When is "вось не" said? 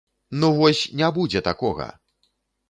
0.59-1.09